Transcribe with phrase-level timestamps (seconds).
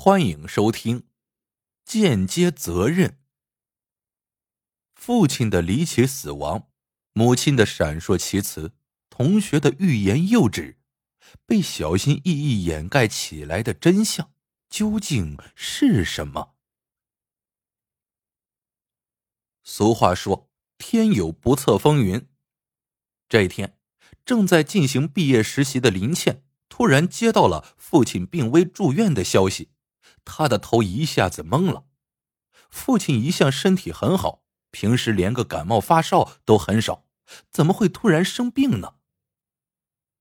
[0.00, 1.00] 欢迎收听
[1.84, 3.10] 《间接责任》。
[4.94, 6.68] 父亲的离奇死亡，
[7.14, 8.76] 母亲的闪烁其词，
[9.10, 10.78] 同学的欲言又止，
[11.44, 14.30] 被小心翼翼掩盖起来的真相
[14.70, 16.54] 究竟是什么？
[19.64, 22.28] 俗话说：“天有不测风云。”
[23.28, 23.76] 这一天，
[24.24, 29.70] 正在进行毕业实习的林倩突然接到了父亲病危住院的消息。
[30.28, 31.86] 他的头一下子懵了。
[32.70, 37.06] 父亲一向身体很好，平时连个感冒发烧都很少，
[37.50, 38.96] 怎么会突然生病呢？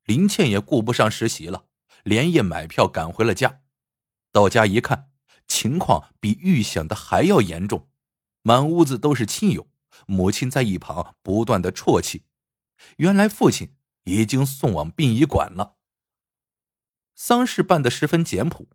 [0.05, 1.65] 林倩也顾不上实习了，
[2.03, 3.61] 连夜买票赶回了家。
[4.31, 5.11] 到家一看，
[5.45, 7.89] 情况比预想的还要严重，
[8.41, 9.67] 满屋子都是亲友，
[10.05, 12.23] 母亲在一旁不断的啜泣。
[12.95, 15.75] 原来父亲已经送往殡仪馆了。
[17.13, 18.69] 丧事办得十分简朴。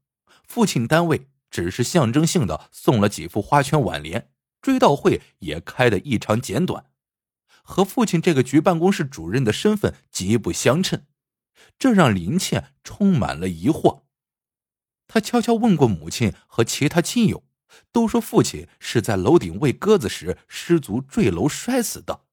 [0.53, 6.91] 父亲单位只是象征性的送了几副花圈挽联，追悼会也开得异常简短，
[7.63, 11.07] 和父亲这个局办公室主任的身份极不相称，
[11.79, 14.03] 这让林倩充满了疑惑。
[15.09, 17.45] 他悄悄问过母亲和其他亲友，
[17.91, 22.25] 都说父亲是在楼顶喂鸽子时失足坠楼摔死的，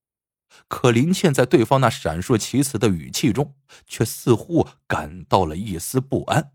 [0.67, 3.55] 可林倩在对方那闪烁其词的语气中，
[3.87, 6.51] 却似乎感到了一丝不安。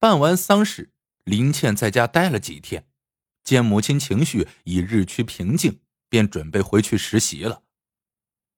[0.00, 0.92] 办完丧事，
[1.24, 2.88] 林倩在家待了几天，
[3.42, 7.64] 见母亲情绪已日趋平静，便准备回去实习了。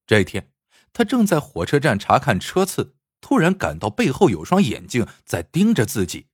[0.06, 0.52] 这天，
[0.92, 6.26] 她正在火车站查看车次，突然感到背后有双眼睛在盯着自己。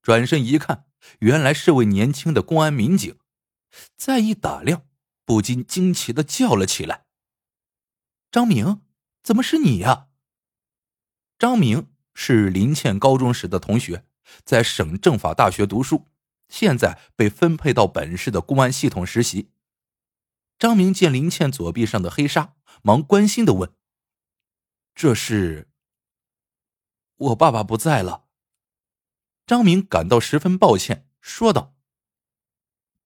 [0.00, 0.86] 转身一看，
[1.18, 3.18] 原来是位年轻的公安民警。
[3.96, 4.86] 再一打量，
[5.26, 7.04] 不禁惊奇的叫了起来
[8.32, 8.82] ：“张明，
[9.22, 10.08] 怎么是你呀？”
[11.38, 14.06] 张明是林倩高中时的同学。
[14.44, 16.08] 在省政法大学读书，
[16.48, 19.50] 现在被分配到本市的公安系统实习。
[20.58, 23.74] 张明见林倩左臂上的黑纱，忙关心的问
[24.94, 25.68] ：“这是？”
[27.16, 28.26] 我爸爸不在了。
[29.46, 31.74] 张明感到十分抱歉，说道：“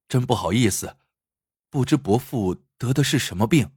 [0.09, 0.97] 真不好意思，
[1.69, 3.73] 不知伯父得的是什么病？”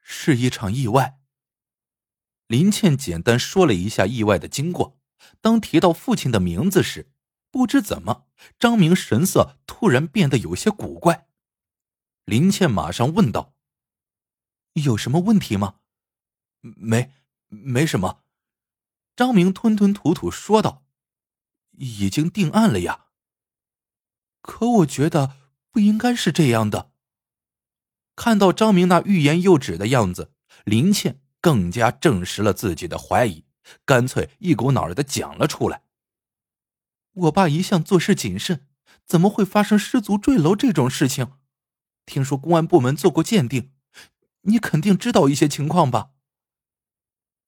[0.00, 1.20] 是一场意外。
[2.46, 5.00] 林倩简单说了一下意外的经过。
[5.40, 7.10] 当提到父亲的名字时，
[7.50, 8.26] 不知怎么，
[8.58, 11.28] 张明神色突然变得有些古怪。
[12.24, 13.54] 林倩马上问道
[14.74, 15.76] ：“有什么问题吗
[16.60, 17.12] ？”“没，
[17.48, 18.24] 没什么。”
[19.16, 20.84] 张明吞吞吐吐说道
[21.78, 23.06] ：“已经定案了呀。”
[24.42, 25.36] 可我觉得
[25.70, 26.92] 不应该是这样的。
[28.14, 30.32] 看到张明那欲言又止的样子，
[30.64, 33.45] 林倩更加证实了自己的怀疑。
[33.84, 35.82] 干脆一股脑儿的讲了出来。
[37.12, 38.66] 我爸一向做事谨慎，
[39.04, 41.32] 怎么会发生失足坠楼这种事情？
[42.04, 43.72] 听说公安部门做过鉴定，
[44.42, 46.10] 你肯定知道一些情况吧？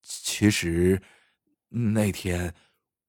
[0.01, 1.01] 其实
[1.69, 2.55] 那天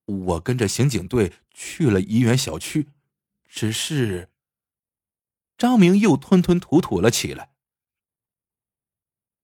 [0.04, 2.91] 我跟着刑警队去了怡园小区，
[3.49, 4.31] 只是……
[5.56, 7.53] 张明又吞吞吐吐了起来。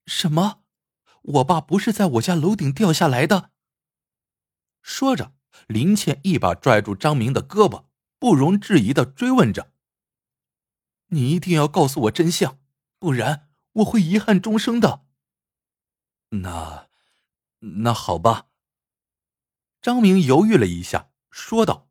[0.07, 0.63] 什么？
[1.23, 3.51] 我爸不是在我家楼顶掉下来的？
[4.87, 5.33] 说着，
[5.67, 7.87] 林倩一把拽住张明的胳膊，
[8.21, 9.73] 不容置疑的追问着
[11.11, 12.61] ：“你一定要告诉我真相，
[13.01, 15.05] 不然我会遗憾终生的。”
[16.31, 16.89] 那，
[17.59, 18.47] 那好吧。
[19.83, 21.89] 张明犹豫了一下，说道：“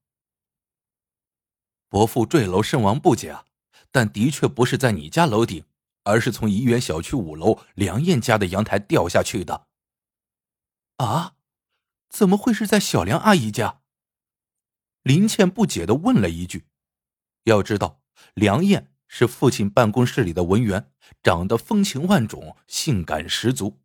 [1.90, 3.46] 伯父坠楼身亡不假，
[3.92, 5.66] 但的确不是在你家楼顶，
[6.04, 9.68] 而是从怡园小区五楼梁燕家的阳台掉下去的。”
[10.96, 11.34] 啊？
[12.16, 13.82] 怎么会是在小梁阿姨家？
[15.04, 16.66] 林倩不解的问了一句。
[17.44, 18.00] 要知道，
[18.34, 20.90] 梁燕是父亲办公室里的文员，
[21.22, 23.82] 长得风情万种，性感十足。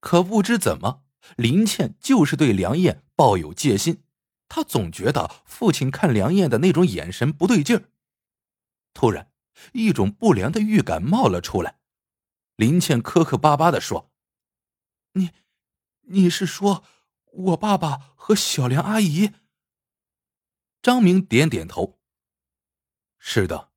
[0.00, 1.02] 可不知怎么，
[1.36, 4.02] 林倩就是对梁燕抱有戒心。
[4.48, 7.90] 她总觉得父亲看梁燕的那种眼神不对劲儿。
[8.94, 9.30] 突然，
[9.74, 11.78] 一种不良的预感冒了出来。
[12.56, 14.10] 林倩磕磕巴巴的说
[15.12, 15.32] ：“你，
[16.04, 16.84] 你是说？”
[17.34, 19.32] 我爸爸和小梁阿姨。
[20.80, 21.98] 张明点点头。
[23.18, 23.72] 是的，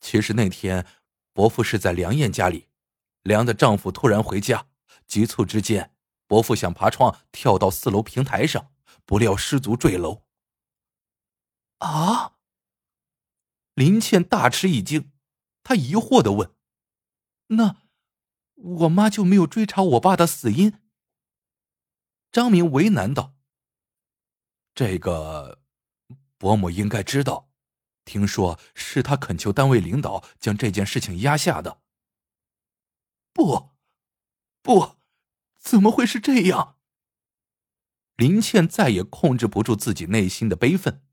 [0.00, 0.86] 其实那天
[1.32, 2.68] 伯父是在梁燕家里，
[3.22, 4.68] 梁的丈夫突然回家，
[5.06, 5.94] 急促之间，
[6.26, 8.72] 伯父想爬窗跳到四楼平台上，
[9.06, 10.24] 不料失足坠楼。
[11.78, 12.34] 啊！
[13.74, 15.10] 林倩大吃一惊，
[15.62, 16.54] 她疑惑的问
[17.48, 17.82] ：“那
[18.54, 20.78] 我妈就没有追查我爸的死因？”
[22.34, 23.36] 张明为难道
[24.74, 25.60] ：“这个
[26.36, 27.48] 伯母应该知道，
[28.04, 31.80] 听说是他恳求单位领导将这件事情压下的。
[33.32, 33.70] 不，
[34.62, 34.96] 不，
[35.60, 36.76] 怎么会是这样？
[38.16, 41.04] 林倩再也控制不住自己内心的悲愤，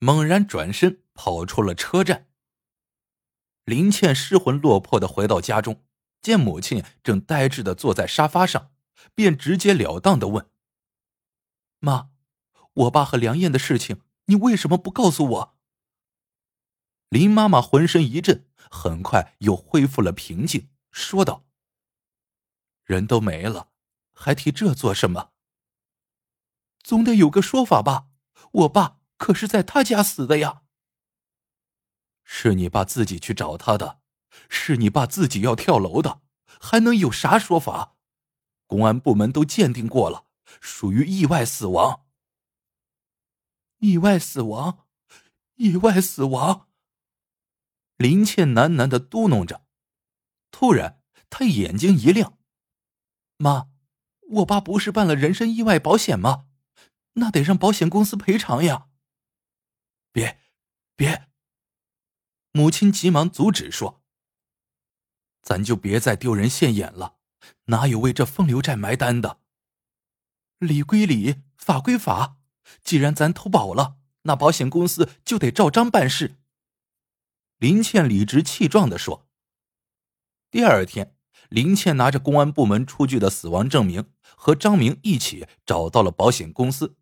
[0.00, 2.26] 猛然转身跑出了车站。
[3.62, 5.84] 林倩失魂落魄的回到家中，
[6.20, 8.72] 见母亲正呆滞的坐在沙发上，
[9.14, 10.50] 便直截了当的问
[11.80, 12.10] ：“妈，
[12.74, 15.58] 我爸和梁燕的事情，你为什么不告诉我？”
[17.08, 21.46] 林妈妈浑身一震，很快又恢复了平静，说道
[22.84, 23.70] ：“人都没了，
[24.12, 25.32] 还提这做什么？”
[26.84, 28.08] 总得有个说法吧？
[28.52, 30.62] 我爸可是在他家死的呀。
[32.24, 34.00] 是你爸自己去找他的，
[34.48, 36.22] 是你爸自己要跳楼的，
[36.60, 37.96] 还能有啥说法？
[38.68, 40.26] 公安部门都鉴定过了，
[40.60, 42.06] 属于意外死亡。
[43.78, 44.86] 意外死亡，
[45.56, 46.68] 意外死亡。
[47.96, 49.66] 林倩喃喃的嘟哝着，
[50.52, 52.38] 突然，她眼睛一亮
[53.38, 53.68] ：“妈，
[54.30, 56.46] 我爸不是办了人身意外保险吗？”
[57.14, 58.90] 那得让保险公司赔偿呀！
[60.12, 60.38] 别，
[60.94, 61.28] 别！
[62.52, 64.04] 母亲急忙阻止说
[65.42, 67.17] ：“咱就别再丢人现眼了，
[67.66, 69.38] 哪有为这风流债埋单的？
[70.58, 72.36] 理归理，法归法。
[72.82, 76.36] 既然咱投保了，那保险公司就得照章办事。”
[77.58, 79.26] 林倩理直气壮的说。
[80.50, 81.14] 第二天，
[81.48, 86.96] 林倩拿着公安部门出具的死亡证明，和张明一起找到了保险公司。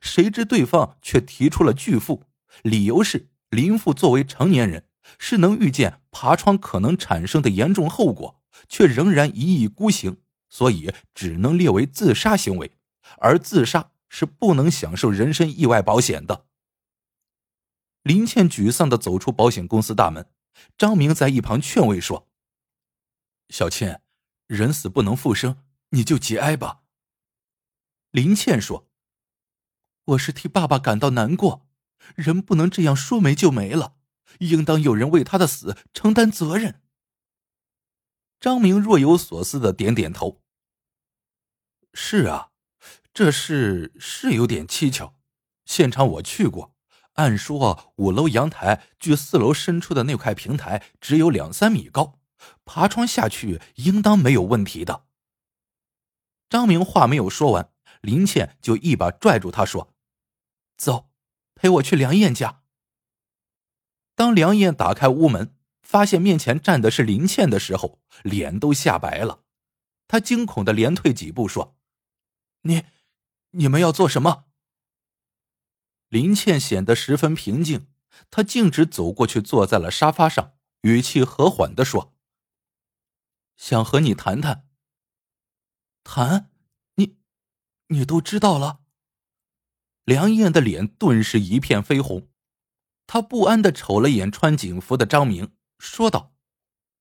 [0.00, 2.24] 谁知对方却提出了拒付，
[2.62, 4.88] 理由是林父作为成年人，
[5.18, 10.18] 是能预见爬窗可能产生的严重后果，却仍然一意孤行，
[10.48, 12.72] 所以只能列为自杀行为，
[13.18, 16.46] 而自杀是不能享受人身意外保险的。
[18.02, 20.26] 林倩沮丧的走出保险公司大门，
[20.78, 22.28] 张明在一旁劝慰说
[23.50, 24.02] ：“小倩，
[24.46, 26.80] 人死不能复生，你就节哀吧。”
[28.10, 28.88] 林倩说。
[30.06, 31.68] 我是替爸爸感到难过，
[32.16, 33.96] 人不能这样说没就没了，
[34.40, 36.80] 应当有人为他的死承担责任。
[38.40, 40.40] 张明若有所思的点点头。
[41.92, 42.50] 是啊，
[43.12, 45.14] 这事是有点蹊跷。
[45.66, 46.74] 现场我去过，
[47.12, 52.18] 按说五楼阳台距四楼伸出的那块平台只有两三米高，
[52.64, 55.04] 爬窗下去应当没有问题的。
[56.48, 57.72] 张明话没有说完。
[58.00, 59.92] 林倩就一把拽住他说
[60.78, 61.10] ：“走，
[61.54, 62.62] 陪我去梁燕家。”
[64.16, 65.54] 当梁燕打开屋门，
[65.90, 69.42] 发现面前站的是林倩的时候，脸都吓白了。
[70.06, 71.76] 他惊恐的连退几步说
[72.62, 72.84] ：“你，
[73.50, 74.44] 你们要做什么？”
[76.08, 77.88] 林倩显得十分平静，
[78.30, 82.14] 她径直走过去，坐在了沙发上，语气和缓的说
[83.58, 84.68] ：“想和你谈谈。”
[86.04, 86.52] 谈。
[86.94, 87.18] 你
[87.88, 88.82] 你都知道了。
[90.04, 92.28] 梁燕的脸顿时一片绯红，
[93.08, 96.34] 她不安的瞅了眼穿警服的张明，说道：“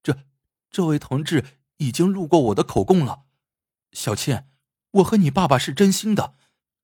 [0.02, 0.24] 这，
[0.72, 1.46] 这位同志
[1.78, 3.26] 已经录过我的口供了。
[3.92, 4.50] 小倩，
[4.92, 6.36] 我和你爸爸是真心的，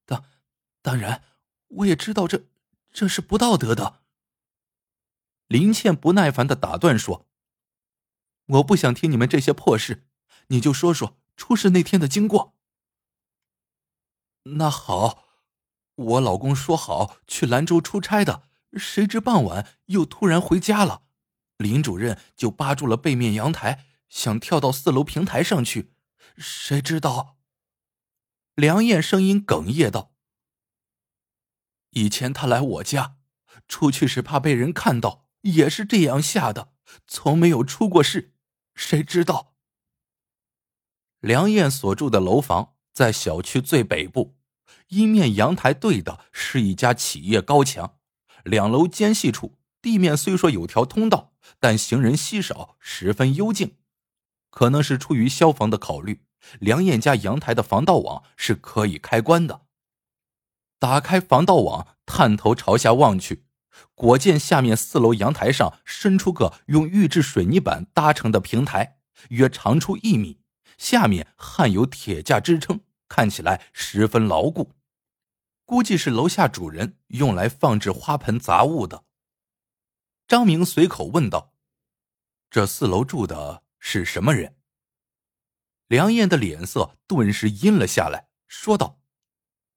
[0.06, 0.26] 当，
[0.82, 1.24] 当然，
[1.68, 2.44] 我也知道这，
[2.92, 4.02] 这是不道德的。”
[5.48, 7.28] 林倩不耐烦的打断说
[8.48, 10.06] ：“我不想听你们这些破事，
[10.48, 12.56] 你就说说出事那天的经过。”
[14.44, 15.24] 那好，
[15.96, 21.04] 我老公说好去兰州出差的，谁知傍晚又突然回家了。
[21.58, 25.94] 林主任就扒住了背面阳台，想跳到四楼平台上去，
[26.38, 27.38] 谁知道？
[28.56, 30.14] 梁燕声音哽咽道
[31.92, 33.18] ：“以前他来我家，
[33.68, 36.74] 出去时怕被人看到，也是这样吓的，
[37.08, 38.34] 从没有出过事。
[38.74, 39.56] 谁知道？”
[41.20, 42.74] 梁燕所住的楼房。
[42.96, 44.38] 在小区最北部，
[44.88, 48.00] 一面阳台对的是一家企业高墙，
[48.46, 53.76] 两楼间隙处地面虽说有条通道，但行人稀少，十分幽静。
[54.50, 56.24] 可能是出于消防的考虑，
[56.58, 59.62] 梁燕家阳台的防盗网是可以开关的。
[60.80, 63.46] 打开防盗网，探头朝下望去，
[63.94, 68.98] 果见下面四楼阳台上伸出个用预制水泥板搭成的平台，
[69.30, 70.40] 约长出一米。
[70.80, 74.72] 下面焊有铁架支撑，看起来十分牢固，
[75.64, 79.05] 估计是楼下主人用来放置花盆杂物的。
[80.28, 81.54] 张明随口问道
[82.50, 84.58] ：“这四楼住的是什么人？”
[85.88, 89.02] 梁燕的脸色顿时阴了下来，说道：“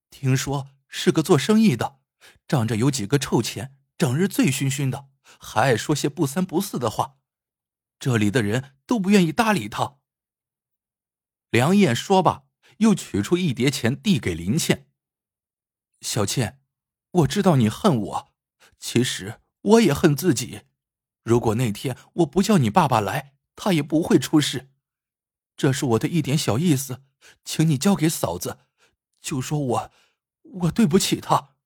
[0.09, 2.01] 听说是个做生意的，
[2.47, 7.19] 仗着有几个臭钱，整日醉醺醺的，还爱说些不三不四的话，
[7.99, 9.99] 这里的人都不愿意搭理他。
[11.51, 12.45] 梁燕说罢，
[12.79, 14.89] 又取出一叠钱递给林倩。
[16.01, 16.63] 小倩，
[17.11, 18.33] 我知道你恨我，
[18.79, 20.63] 其实我也恨自己。
[21.23, 24.71] 如果那天我不叫你爸爸来，他也不会出事。
[25.57, 27.03] 这是我的一点小意思，
[27.45, 28.61] 请你交给嫂子，
[29.21, 29.91] 就说我，
[30.43, 31.57] 我对不起他。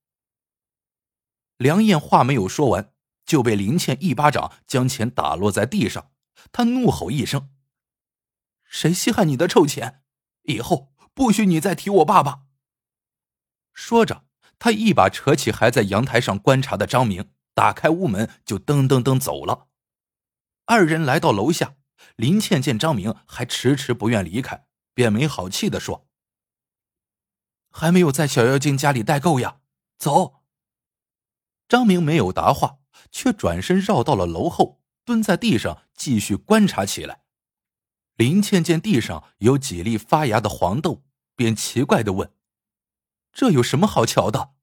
[1.59, 2.93] 梁燕话没有说完，
[3.25, 6.11] 就被林倩一巴掌将钱打落在地上，
[6.51, 7.51] 她怒吼一声。
[8.65, 10.03] 谁稀罕你的臭钱？
[10.45, 12.47] 以后不许你再提我爸爸！
[13.75, 14.25] 说着，
[14.59, 19.69] 他一把扯起还在阳台上观察的张明，打开屋门就噔噔噔走了。
[20.65, 21.77] 二人来到楼下，
[22.17, 26.09] 林倩见张明还迟迟不愿离开，便没好气的说
[27.71, 29.61] ：“还没有在小妖精家里待够呀，
[29.99, 30.43] 走。”
[31.69, 32.79] 张明没有答话，
[33.11, 37.23] 却转身绕到了楼后，蹲在地上继续观察起来。
[38.15, 41.03] 林倩见地上有几粒发芽的黄豆，
[41.35, 42.33] 便奇怪的问
[43.33, 44.55] ：“这有什么好瞧的？”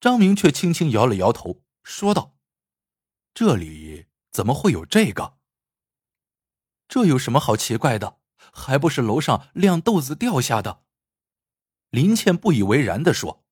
[0.00, 2.36] 张明却轻轻摇了摇头，说道
[3.32, 5.38] ：“这里怎么会有这个？
[6.88, 8.18] 这有什么好奇怪的？
[8.52, 10.82] 还不是楼上晾豆子掉下的。”
[11.90, 13.44] 林倩不以为然的说：“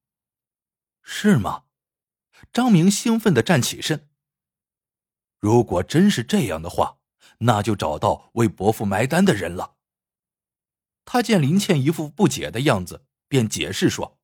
[1.04, 1.66] 是吗？”
[2.52, 4.10] 张明兴奋的站起身
[5.38, 6.98] ：“如果真是这样的话。”
[7.44, 9.76] 那就找到为伯父埋单的人了。
[11.04, 14.20] 他见林倩一副不解的样子，便解释说：“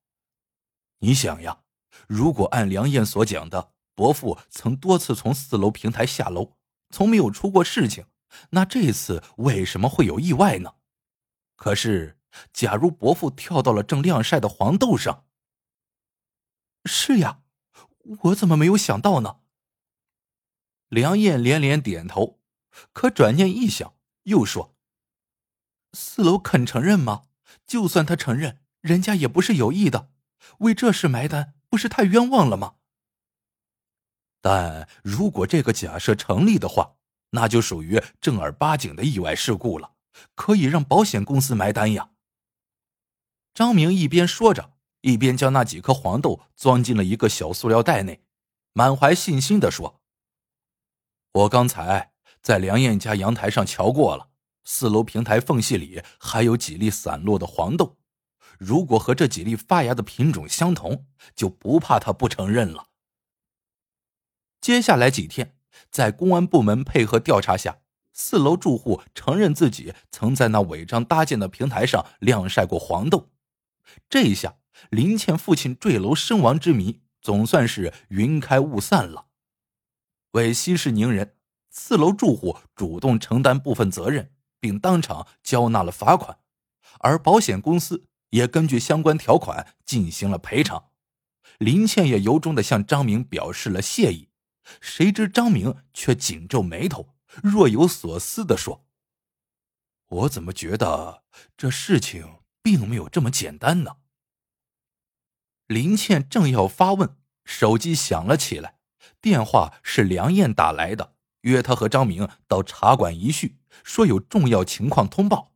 [0.99, 1.63] 你想呀，
[2.07, 6.55] 如果按梁燕所讲的，伯父曾多次从四楼平台下楼，
[6.89, 8.05] 从没有出过事情，
[8.51, 10.75] 那这次为什么会有意外呢？
[11.57, 12.17] 可是，
[12.53, 15.25] 假如伯父跳到了正晾晒的黄豆上，
[16.85, 17.41] 是呀，
[18.21, 19.39] 我怎么没有想到呢？”
[20.87, 22.39] 梁燕连连点头。
[22.93, 24.77] 可转念一想，又说
[25.91, 27.23] ：“四楼肯承认吗？
[27.67, 30.13] 就算他承认，人家也不是有意的，
[30.59, 32.75] 为这事埋单，不是太冤枉了吗？”
[34.41, 36.95] 但如果这个假设成立的话，
[37.31, 39.91] 那就属于正儿八经的意外事故了，
[40.35, 42.11] 可以让保险公司埋单呀。
[43.53, 48.23] 张明一边说着，一边将那几颗黄豆装进了一个小塑料袋内，
[48.73, 50.01] 满怀信心的说
[51.33, 54.29] ：“我刚才。”在梁燕家阳台上瞧过了，
[54.63, 57.97] 四楼平台缝隙里还有几粒散落的黄豆。
[58.57, 61.05] 如果和这几粒发芽的品种相同，
[61.35, 62.88] 就不怕他不承认了。
[64.69, 65.55] 接下来几天，
[65.89, 67.79] 在公安部门配合调查下，
[68.13, 73.31] 四楼住户承认自己曾在那违章搭建的平台上晾晒过黄豆。
[74.07, 74.57] 这一下
[74.91, 79.25] 林倩父亲坠楼身亡之谜总算是云开雾散了。
[80.33, 81.33] 为息事宁人。
[81.71, 86.37] 四楼住户主动承担部分责任，并当场交纳了罚款，
[86.99, 90.89] 而保险公司也根据相关条款进行了赔偿。
[91.57, 94.28] 林倩也由衷的向张明表示了谢意。
[94.81, 98.85] 谁知张明却紧皱眉头，若有所思的说
[100.07, 101.23] ：“我怎么觉得
[101.57, 103.97] 这事情并没有这么简单呢？”
[105.67, 108.79] 林倩正要发问，手机响了起来，
[109.21, 111.15] 电话是梁燕打来的。
[111.41, 115.53] 约他和张明到茶馆一叙，说有重要情况通报。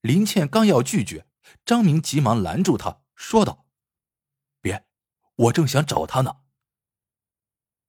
[0.00, 1.26] 林倩刚要拒绝，
[1.66, 3.66] 张明急忙拦住他，说道
[4.62, 4.86] ：“别，
[5.34, 6.36] 我正想找他呢。”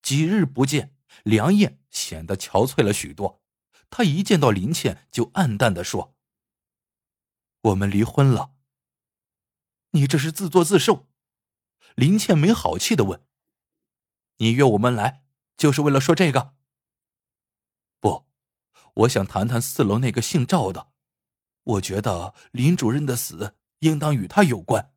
[0.02, 3.42] 几日不见，梁燕显得憔悴了许多。
[3.90, 6.16] 他一见到林倩，就暗淡的说
[7.62, 8.56] ：“我们离婚了。”
[9.92, 11.08] 你这是自作自受。
[11.96, 13.26] 林倩没好气的问
[14.38, 15.24] ：“你约我们来，
[15.58, 16.54] 就是为了说这个？”
[18.00, 18.28] 不，
[18.94, 20.92] 我想谈谈四楼那个姓赵的。
[21.64, 24.94] 我觉得林主任的死应当与他有关。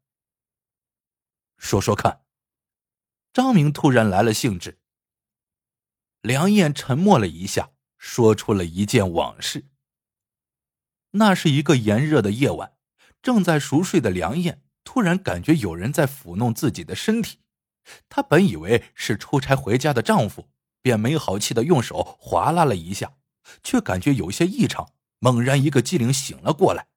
[1.57, 2.25] 说说看。
[3.33, 4.82] 张明突然来了兴致。
[6.23, 9.67] 梁燕沉默了一下，说出了一件往事。
[11.11, 12.73] 那是一个炎热的夜晚，
[13.21, 17.41] 正在熟睡的梁燕突然感觉有人在抚弄自己的身体。
[18.09, 20.49] 她本以为是出差回家的丈夫。
[20.85, 23.13] 便没好气的用手划拉了一下，
[23.63, 26.89] 却感觉有些异常，猛然一个机灵醒了过来。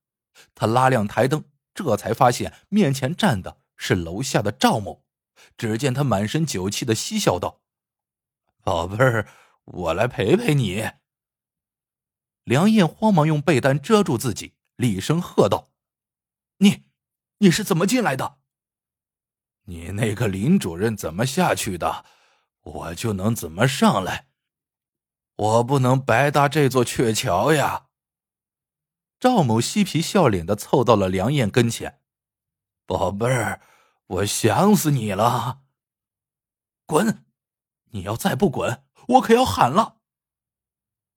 [0.55, 1.43] 他拉亮台灯，
[1.75, 5.05] 这才发现面前站的是楼下的赵某。
[5.55, 7.61] 只见他满身酒气的嬉笑道
[8.65, 9.29] ：“宝贝儿，
[9.65, 10.89] 我来陪陪你。”
[12.43, 15.69] 梁燕慌忙用被单遮住自己，厉声喝道
[16.57, 16.85] ：“你，
[17.37, 18.39] 你是怎么进来的？”
[19.67, 22.05] 你那个林主任怎么下去的，
[22.61, 24.29] 我就能怎么上来。
[25.35, 27.87] 我不能白搭这座鹊桥呀。
[29.19, 32.01] 赵某嬉皮笑脸的凑到了梁燕跟前，
[32.85, 33.61] 宝贝儿，
[34.07, 35.61] 我想死你了。
[36.85, 37.24] 滚！
[37.95, 39.99] 你要再不滚，我可要喊了。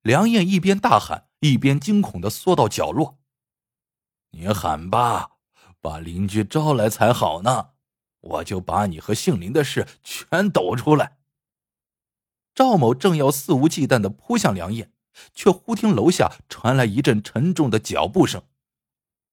[0.02, 3.18] 梁燕一边大喊，一边惊恐的缩到角落。
[4.30, 5.32] 你喊吧，
[5.80, 7.70] 把邻居招来才好呢。
[8.20, 11.18] 我就把你和姓林的事全抖出来。
[12.54, 14.92] 赵某正要肆无忌惮的扑向梁燕，
[15.34, 18.44] 却忽听楼下传来一阵沉重的脚步声，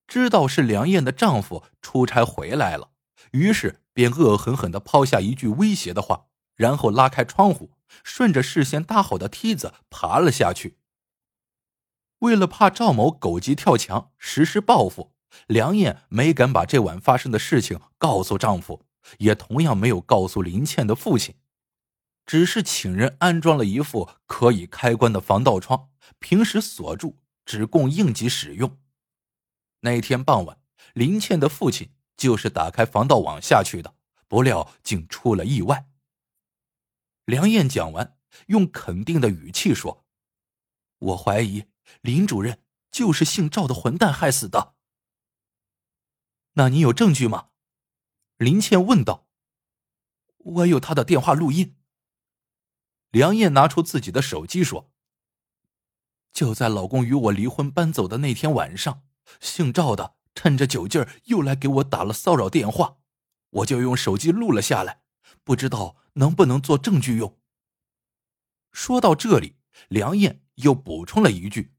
[0.08, 2.90] 知道是梁燕的丈夫出差回来了，
[3.32, 6.26] 于是便恶狠狠的抛下一句威胁的话，
[6.56, 7.72] 然后拉开窗户，
[8.04, 10.78] 顺着事先搭好的梯子爬了下去。
[12.20, 15.12] 为了怕赵某狗急跳墙实施报复。
[15.48, 18.86] 梁燕没敢把这晚发生的事情告诉丈夫，
[19.18, 21.36] 也同样没有告诉林倩的父亲，
[22.26, 28.78] 只是请人安装了一副可以开关的防盗窗，平时锁住，只供应急使用。
[29.82, 30.58] 那天傍晚，
[30.94, 33.94] 林倩的父亲就是打开防盗网下去的，
[34.30, 35.86] 不料竟出了意外。
[37.26, 38.18] 梁燕讲完，
[38.48, 40.06] 用肯定的语气说
[41.00, 41.66] ：“我怀疑
[42.02, 44.76] 林主任就是姓赵的混蛋害死的。”
[46.54, 47.50] 那你有证据吗？
[48.38, 49.28] 林倩问道。
[50.38, 51.76] 我有他的电话录音。
[53.10, 54.92] 梁燕拿出自己的手机说
[56.32, 59.04] ：“就在老公与我离婚搬走的那天晚上，
[59.40, 62.98] 姓赵的趁着酒劲儿又来给我打了骚扰电话，
[63.50, 65.02] 我就用手机录了下来，
[65.44, 67.38] 不知道能不能做证据用。”
[68.72, 71.74] 说到这里，梁燕又补充了一句：“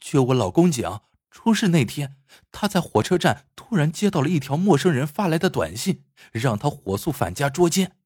[0.00, 2.16] 据我老公讲。”出事那天，
[2.50, 7.96] 他在火车站突然接到了一条陌生人发来的短信，让他火速返家捉奸。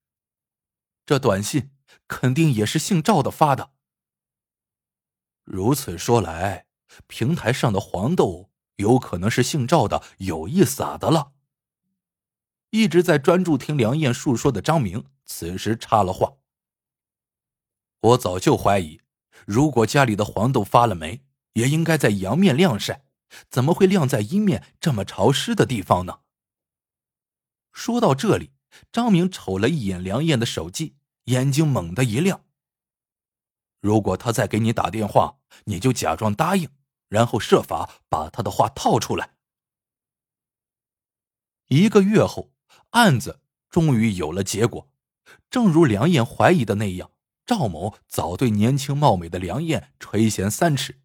[1.07, 1.70] 这短信
[2.07, 3.72] 肯定也是姓赵的发的。
[5.42, 6.66] 如此说来，
[7.07, 11.33] 平台上的黄豆有可能是姓赵的有意撒的了。
[12.74, 16.38] 一直在专注听梁燕述说的张明，此时插了话
[18.02, 19.00] ：“我早就怀疑，
[19.46, 23.04] 如果家里的黄豆发了霉，也应该在阳面晾晒。”
[23.48, 26.20] 怎么会晾在阴面这么潮湿的地方呢？
[27.72, 28.50] 说到这里，
[28.90, 32.44] 张明瞅了一眼梁燕的手机，眼睛猛地一亮。
[33.80, 36.68] 如果他再给你打电话，你就假装答应，
[37.08, 39.37] 然后设法把他的话套出来。
[41.66, 42.52] 一个月后，
[42.94, 44.88] 案子终于有了结果，
[45.50, 47.11] 正如梁燕怀疑的那样，
[47.44, 51.00] 赵某早对年轻貌美的梁燕垂涎三尺。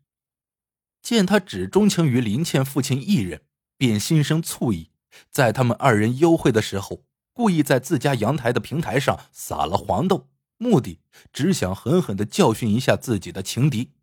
[1.01, 3.41] 见他只钟情于林倩父亲一人，
[3.75, 4.91] 便心生醋意，
[5.31, 10.99] 在他们二人幽会的时候，故意在自家阳台的平台上撒了黄豆，目的
[11.33, 13.93] 只想狠狠的教训一下自己的情敌，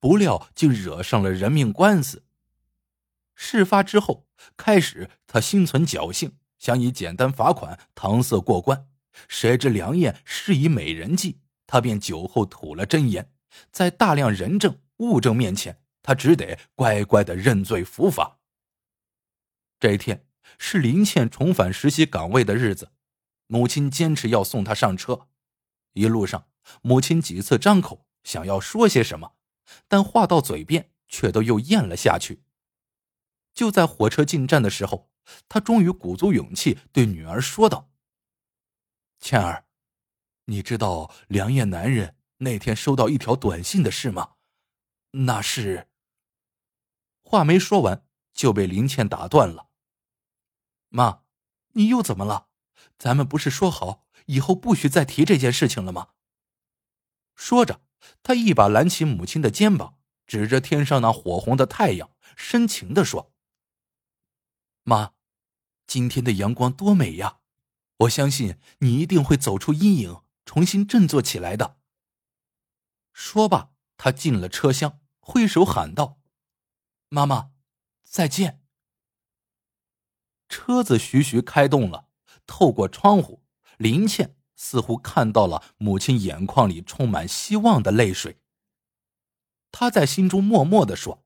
[0.00, 2.24] 不料竟惹上了人命官司。
[3.36, 8.88] 事发之后，开始他心存侥幸，想以简单罚款搪塞过关，
[9.28, 13.32] 谁知梁燕施以美人计，他便酒后吐了真言，
[13.70, 15.82] 在大量人证物证面前。
[16.02, 18.38] 他只得乖乖的认罪伏法。
[19.80, 20.24] 这一天
[20.56, 22.92] 是林倩重返实习岗位的日子，
[23.48, 25.26] 母亲坚持要送她上车。
[25.94, 26.46] 一路上，
[26.80, 29.32] 母亲几次张口想要说些什么，
[29.88, 32.44] 但话到嘴边却都又咽了下去。
[33.52, 35.10] 就在火车进站的时候，
[35.48, 37.90] 他终于鼓足勇气对女儿说道
[39.18, 39.66] ：“倩儿，
[40.46, 44.34] 你知道梁燕男人那天收到一条短信的事吗？
[45.12, 45.88] 那是……”
[47.22, 49.70] 话没说完，就被林倩打断了。
[50.90, 51.22] 妈，
[51.72, 52.48] 你又怎么了？
[52.98, 56.10] 咱们不是说好以后不许再提这件事情了吗？
[57.34, 57.82] 说着，
[58.22, 63.34] 他一把揽起母亲的肩膀，指着天上那火红的太阳，深情的说
[64.84, 65.12] ：“妈，
[65.86, 67.38] 今天的阳光多美呀！
[67.98, 71.78] 我相信你一定会走出阴影，重新振作起来的。”
[73.14, 76.18] 说罢，他进了车厢，挥手喊道。
[77.08, 77.52] 妈妈，
[78.04, 78.62] 再见。
[80.48, 82.08] 车子徐徐开动了，
[82.46, 83.42] 透过窗户，
[83.78, 88.40] 林倩似乎看到了母亲眼眶里充满希望的泪水。
[89.72, 91.24] 她在心中默默的说：“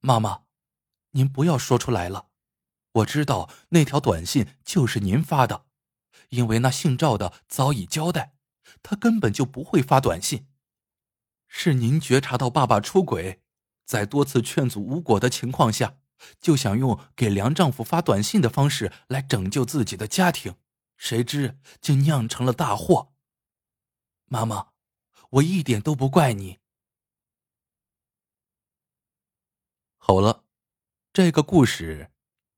[0.00, 0.44] 妈妈，
[1.10, 2.28] 您不要说出来了。
[2.92, 5.66] 我知道那条短信就是您发的，
[6.28, 8.34] 因为那姓赵的早已交代，
[8.82, 10.48] 他根本就不会发短信。
[11.48, 13.40] 是您觉察到爸爸出轨。”
[13.84, 15.98] 在多次劝阻无果的情况下，
[16.40, 20.54] 就想用给梁丈夫发短信的方式来拯救自己的家庭，
[20.96, 23.12] 谁知竟酿成了大祸。
[24.26, 24.68] 妈妈，
[25.30, 26.60] 我一点都不怪你。
[29.98, 30.44] 好了，
[31.12, 32.11] 这个故事